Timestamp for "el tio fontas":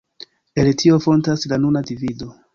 0.61-1.45